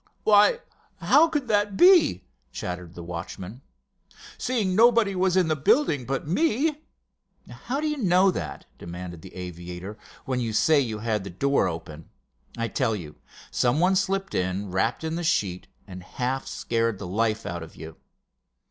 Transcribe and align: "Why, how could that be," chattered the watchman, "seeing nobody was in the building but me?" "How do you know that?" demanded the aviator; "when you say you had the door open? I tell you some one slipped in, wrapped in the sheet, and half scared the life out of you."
"Why, 0.23 0.61
how 0.95 1.27
could 1.27 1.47
that 1.49 1.77
be," 1.77 2.23
chattered 2.51 2.95
the 2.95 3.03
watchman, 3.03 3.61
"seeing 4.35 4.73
nobody 4.75 5.13
was 5.13 5.37
in 5.37 5.47
the 5.47 5.55
building 5.55 6.05
but 6.05 6.27
me?" 6.27 6.81
"How 7.47 7.79
do 7.79 7.87
you 7.87 7.97
know 7.99 8.31
that?" 8.31 8.65
demanded 8.79 9.21
the 9.21 9.35
aviator; 9.35 9.99
"when 10.25 10.39
you 10.39 10.53
say 10.53 10.79
you 10.79 10.97
had 10.97 11.23
the 11.23 11.29
door 11.29 11.67
open? 11.67 12.09
I 12.57 12.67
tell 12.67 12.95
you 12.95 13.17
some 13.51 13.79
one 13.79 13.95
slipped 13.95 14.33
in, 14.33 14.71
wrapped 14.71 15.03
in 15.03 15.13
the 15.17 15.23
sheet, 15.23 15.67
and 15.85 16.01
half 16.01 16.47
scared 16.47 16.97
the 16.97 17.05
life 17.05 17.45
out 17.45 17.61
of 17.61 17.75
you." 17.75 17.97